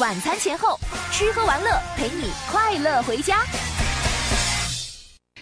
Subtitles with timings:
[0.00, 3.40] 晚餐前后，吃喝玩乐陪你快乐回家。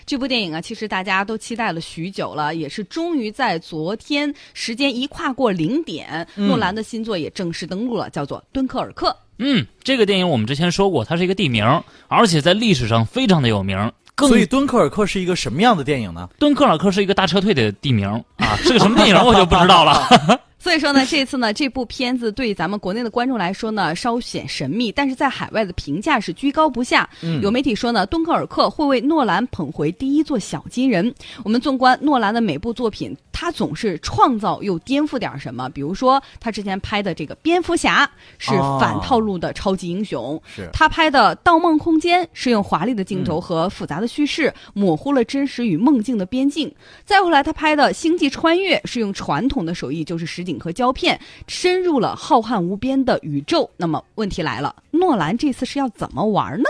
[0.05, 9.11] 这部电影啊，其实大家都期待了许久了，也是终于在昨天，时间一跨过零点，诺兰的新作也正式登陆了，叫做《敦刻尔克》。
[9.39, 11.65] 嗯，这个电影我们之前说过，它是一个地名，
[12.09, 13.93] 而且在历史上非常的有名。
[14.19, 16.29] 所以敦刻尔克是一个什么样的电影呢？
[16.41, 18.09] 敦刻尔克是一个大撤退的地名
[18.39, 20.41] 啊，是个什么电影我就不知道了。
[20.63, 27.09] 所以说呢，这次呢， 这部片子对咱们国内的观众来说呢，稍显神秘，但是在海外的评价是居高不下。
[27.23, 31.13] 嗯有媒体说呢，敦刻尔克会为诺兰捧回第一座小金人。
[31.43, 35.67] 我们纵观诺兰的每部作品，他总是创造又颠覆点什么。
[35.71, 46.71] 比如说，他之前拍的这个蝙蝠侠是哦反套路的超级英雄，是他拍的《盗梦空间》是用华丽的镜头和复杂的叙事模糊了真实与梦境的边境。
[47.07, 51.19] 再后来，他拍的《星际穿越》是用传统的手艺，就是实景和胶片，
[51.49, 53.71] 深入了浩瀚无边的宇宙。
[53.79, 56.69] 那么问题来了，诺兰这次是要怎么玩呢？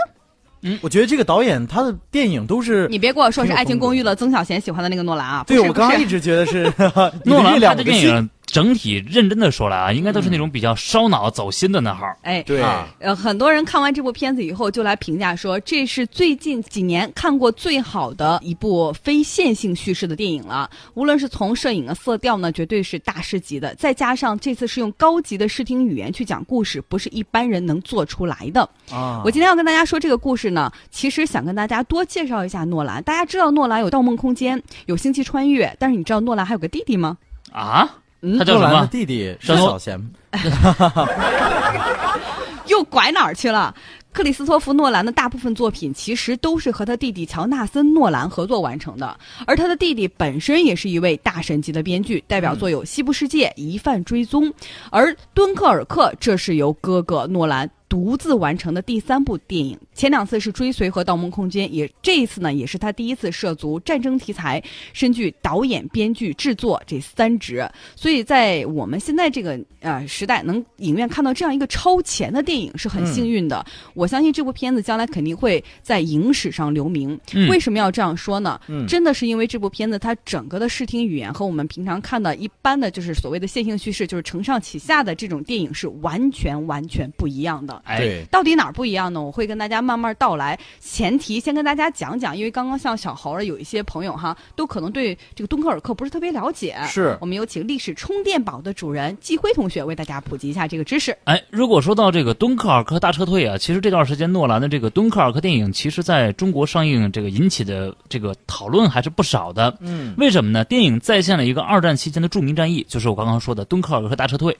[0.81, 5.43] 我觉得这个导演他的电影都是，你别跟我说是《爱情公寓》了，曾小贤喜欢的那个诺兰啊！
[5.47, 6.71] 对我刚刚一直觉得是
[7.25, 12.05] 诺兰拍的电影整体认真的说来啊，应该都是那种比较烧脑、走心的那号。
[12.21, 20.69] 哎，对，啊呃，很多人看完这部片子以后，就来评价说，这是最近几年看过最好的一部非线性叙事的电影了。
[20.93, 28.61] 无论是从摄影的色调呢，绝对是大师级的，再加上这次是用高级的视听语言去讲故事，不是一般人能做出来的。
[28.91, 33.01] 啊，我今天要跟大家说这个故事呢，其实想跟大家多介绍一下诺兰。
[33.03, 37.17] 大家知道诺兰有《盗梦空间》，有《星际穿越》，但是你知道诺兰还有个弟弟吗？
[37.51, 38.00] 啊，嗯
[38.37, 39.99] 他叫什的弟弟是小贤，
[42.67, 43.73] 又拐哪儿去了？
[44.13, 54.49] 克里斯托弗·诺兰的大部分作品其实都是和他弟弟乔纳森·诺兰合作完成的，而他的弟弟本身也是一位大神级的编剧，代表作有《西部世界》《疑犯追踪》，
[54.89, 57.69] 而《敦刻尔克》这是由哥哥诺兰。
[57.91, 64.63] 独自完成的第三部电影，前两次是《追随》和《盗梦空间》，也这一次呢，也是他第一次涉足战争题材，
[64.93, 67.69] 身具导演、编剧、制作这三职。
[67.93, 73.65] 所以在我们现在这个呃时代，能影院看到这样一个超前的电影是很幸运的。
[73.93, 77.19] 我相信这部片子将来肯定会在影史上留名。
[77.33, 78.57] 嗯为什么要这样说呢？
[78.69, 87.80] 嗯真的是因为这部片子它整个的视听语言和我们平常看的一般的就是所谓的线性叙事，就是承上启下的这种电影是完全完全不一样的。
[87.83, 89.21] 哎，对，到底哪儿不一样呢？
[89.21, 90.57] 我会跟大家慢慢道来。
[90.79, 96.75] 前提先跟大家讲讲，因为刚刚像小猴儿有一些朋友哈，都可能对这个敦刻尔克不是特别了解。
[96.87, 101.15] 是我们有请历史充电宝的主人季辉同学为大家普及一下这个知识。
[101.23, 109.75] 哎，如果说到这个敦刻尔克大撤退啊，其实这段时间诺兰的这个敦刻尔克电影，其实在中国上映这个引起的这个讨论还是不少的。
[109.81, 110.63] 嗯，为什么呢？
[110.65, 114.55] 电影再现了一个二战期间的著名战役，就是我刚刚说的敦刻尔克大撤退。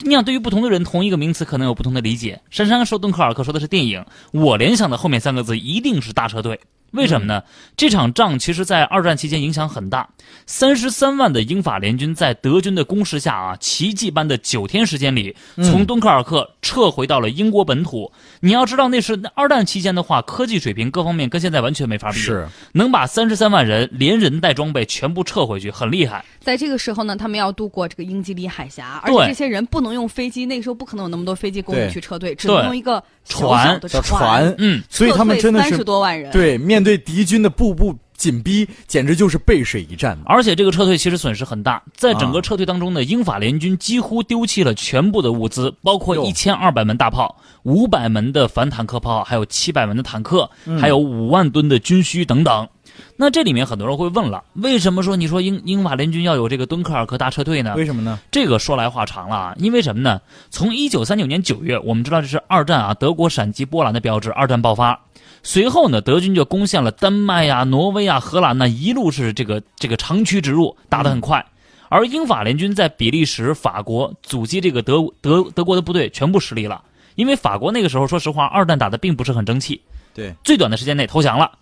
[0.00, 2.40] 你想，对于不同的人，同一个名词可能有不同的理解。
[2.50, 6.60] 珊珊说敦刻尔克说的是电影，我联想的后面三个字一定是大车队。
[6.92, 7.42] 为什么呢？
[7.76, 10.08] 这场仗其实在二战期间影响很大，
[10.46, 18.10] 三十三万的英法联军在德军的攻势下啊，奇迹般的九天时间里，从敦刻尔克撤回到了英国本土。
[18.40, 22.18] 你要知道，那是二战期间的话，科技水平各方面跟现在完全没法比。
[22.18, 26.24] 是能把三十三万人连人带装备全部撤回去，很厉害。
[26.40, 36.30] 在这个时候呢，他们要渡过这个英吉利海峡，而且这些人不能用飞机，那个时候不可能有那么多飞机供你去撤退，只能用一个小小船的小船，嗯，所以他们真的三十是多万人。
[36.30, 40.18] 对面对敌军的步步紧逼，简直就是背水一战。
[40.24, 52.68] 而且这个撤退其实损失很大，在整个啊撤退当中呢，英法联军几乎丢弃了全部的物资，包括一千二百门大炮、五百门的反坦克炮，还有七百门的坦克，嗯还有五万吨的军需等等。
[53.16, 57.74] 那这里面很多人会问了，为什么说你说英英法联军要有这个敦刻尔克大撤退呢？
[57.76, 58.18] 为什么呢？
[58.30, 60.20] 这个说来话长了啊，因为什么呢？
[60.50, 64.30] 从一九三九年九月，我们知道这是二战啊，德国闪击波兰的标志。
[64.32, 65.00] 二战爆发，
[65.42, 71.44] 随后呢，德军就攻陷了丹麦呀、挪威啊、荷兰呐，一路是这个这个长驱直入，打得很快。
[71.88, 76.82] 而英法联军在比利时、法国阻击这个德德德国的部队全部失利了，
[77.14, 79.80] 因为法国那个时候说实话，二战打得并不是很争气，
[80.12, 81.52] 对，最短的时间内投降了。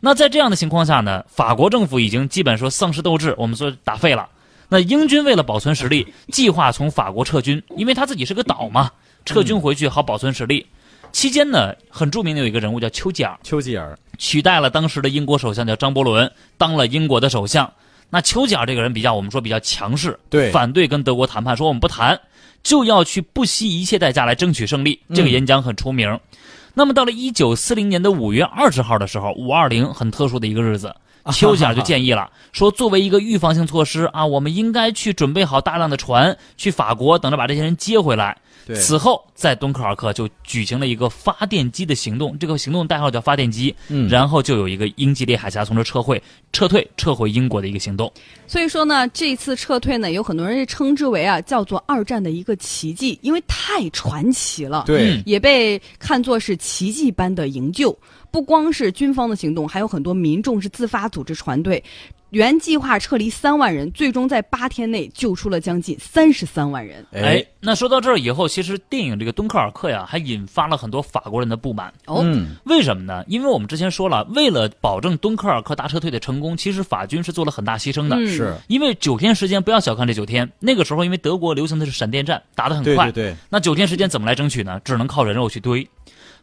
[0.00, 4.28] 那在这样的情况下呢，法国政府已经基本说丧失斗志，我们说打废了。
[4.68, 8.90] 那英军为了保存实力， 计划从法国撤军，因为他自己是个岛嘛，
[9.24, 10.66] 撤军回去好保存实力。
[11.12, 17.70] 期间呢，很著名的有一个人物叫丘吉尔，丘吉尔，取代了当时的英国首相叫张伯伦，当了英国的首相。
[18.10, 22.20] 那丘吉尔这个人比较，我们说比较强势，对反对跟德国谈判，说我们不谈，
[22.62, 24.98] 就要去不惜一切代价来争取胜利。
[25.14, 26.18] 这个嗯演讲很出名。
[26.76, 30.94] 那么到了一九四零年的五月二十号的时候，五二零很特殊的一个日子，
[31.32, 38.36] 丘吉尔就建议了，说作为一个预防性措施啊，我们应该去准备好大量的船去法国，等着把这些人接回来。
[38.66, 43.74] 对此后，在敦刻尔克就举行了一个发电机的行动，这个行动代号叫发电机。
[43.88, 46.22] 嗯然后就有一个英吉利海峡从这撤回、
[46.52, 48.12] 撤退、撤回英国的一个行动。
[48.46, 54.84] 所以说呢，这次撤退呢，有很多人称之为啊，叫做二战的一个奇迹，因为太传奇了。
[54.86, 57.96] 对嗯，也被看作是奇迹般的营救。
[58.30, 61.82] 不光是军方的行动，还有很多民众是自发组织船队。
[62.34, 67.06] 原计划撤离三万人，最终在八天内救出了将近三十三万人。
[67.12, 71.92] 哎，那说到这儿以后，其实电影这个敦刻尔克呀，还引发了很多法国人的不满。
[72.06, 73.24] 哦，嗯，为什么呢？
[73.28, 78.16] 因为我们之前说了，为了保证敦刻尔克大撤退的成功，其实法军是做了很大牺牲的。
[78.16, 80.50] 嗯是，因为九天时间，不要小看这九天。
[80.58, 83.12] 那个时候，因为德国流行的是闪电战，打得很快。
[83.12, 84.80] 对对对，那九天时间怎么来争取呢？
[84.84, 85.88] 只能靠人肉去堆。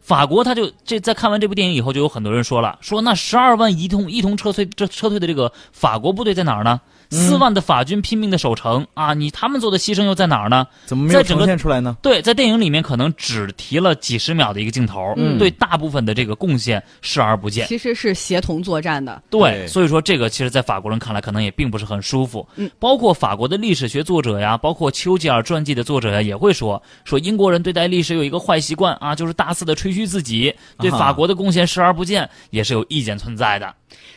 [0.01, 6.81] 法国他就这在看完这部电影以后，就有很多人说了，说那十二万一同一同撤退这撤退的这个法国部队在哪儿呢？
[7.11, 10.65] 四万的法军拼命的守城啊，你他们做的牺牲又在哪儿呢？
[10.85, 11.97] 怎么没有在整个呈现出来呢？
[12.01, 17.67] 对，在电影里面可能只提了几十秒的一个镜头，嗯对大部分的这个贡献视而不见。
[17.67, 19.21] 其实是协同作战的。
[19.29, 22.47] 对，所以说这个其实，在法国人看来，可能也并不是很舒服。
[22.55, 33.73] 嗯，包括法国的历史学作者呀，包括丘吉尔传记的作者呀，也会说说英国人对待历史有一个坏习惯啊，就是大肆的吹嘘自己，对啊法国的贡献视而不见，也是有意见存在的。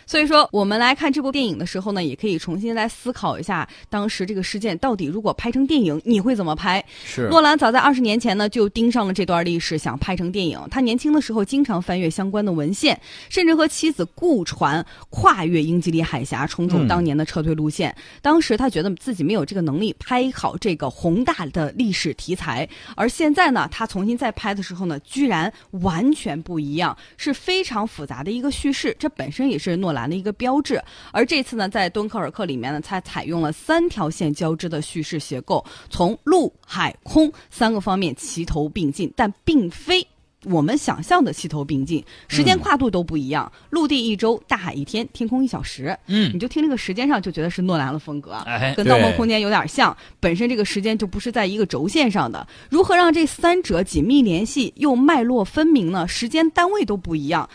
[0.06, 6.85] 所以说，我们来看这部电影的时候呢，也可以重新来思考一下当时这个事件到底如果拍成电影，你会怎么拍？
[7.05, 10.61] 是诺兰早在二十年前呢就盯上了这段历史，想拍成电影。
[10.71, 17.94] 他年轻的时候经常翻阅相关的文献，甚至和妻子雇船跨越英吉利海峡，重走嗯当年的撤退路线。
[18.20, 28.94] 当时他觉得自己没有这个能力拍好这个宏大的历史题材，而现在呢，他重新再拍的时候呢，居然完全不一样，是非常复杂的一个叙事。
[28.99, 30.83] 这本身也是诺兰的一个标志。
[31.13, 40.07] 而这次呢，在敦刻尔克里面呢，它采用了三条线交织的叙事结构，从陆海空三个方面齐头并进，但并非。
[40.47, 45.99] 我们想象的齐头并进，时间跨度都不一样，陆地一周，大海一天，天空一小时。
[46.07, 48.33] 嗯你，就听这个时间上就觉得是诺兰的风格。
[48.45, 52.47] 哎，跟《盗梦空间》有点像，本身这个时间就不是在一个轴线上的。
[52.69, 56.07] 如何让这三者紧密联系又脉络分明呢？
[56.07, 57.49] 时间单位都不一样，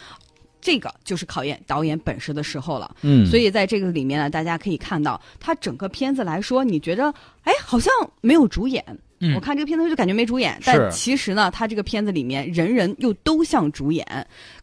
[0.61, 2.95] 这个就是考验导演本事的时候了。
[3.01, 7.13] 嗯，所以在这个里面呢，大家可以看到，它整个片子来说，你觉得
[7.43, 8.83] 哎，好像没有主演。
[9.21, 14.05] 嗯我看这个片子就感觉没主演，但其实呢，它这个片子里面人人又都像主演。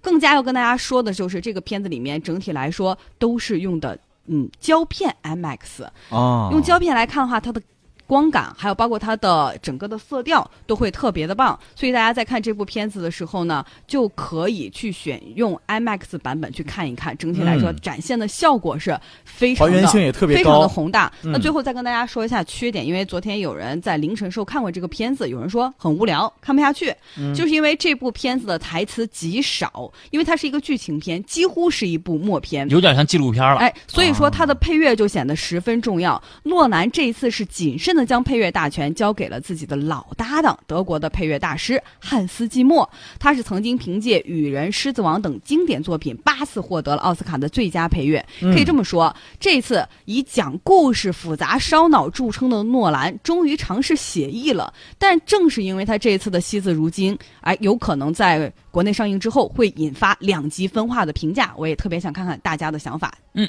[0.00, 7.60] 更加要跟大家说的就是，这个片子里面整体来说都是用的嗯胶片 MX，啊，用胶片来看的话，它的
[8.06, 11.58] 光感还有包括它的整个的色调都会特别的棒。
[11.74, 17.16] 所以大家在看这部片子的时候呢，就可以去选用 IMAX 版本去看一看。
[17.18, 20.68] 整体来说，嗯展现的效果是非常的还原性也特别非常的。
[20.68, 21.12] 宏大。
[21.22, 32.68] 嗯那最后再跟大家说一下缺点，因为昨天有人在凌晨时候看过这个片子，有人说很无聊，看不下去，嗯就是因为这部片子的台词极少，因为它是一个剧情片，几乎是一部默片。
[32.68, 33.56] 有点像纪录片了。
[33.56, 36.22] 哎，所以说它的配乐就显得十分重要。
[36.42, 42.88] 诺兰这一次是谨慎的将配乐大权交给了自己的老搭档，德国的配乐大师汉斯季默。
[43.18, 48.24] 他是曾经凭借《雨人》《狮子王》等经典作品八次获得了奥斯卡的最佳配乐。
[48.40, 54.72] 可以这么说，这次以讲故事复杂烧脑著称的诺兰，终于尝试写意了。
[54.98, 61.54] 但正是因为他这次的惜字如金，哎，有可能在国内上映之后会引发两极分化的评价。
[61.56, 63.12] 我也特别想看看大家的想法。
[63.38, 63.44] 嗯，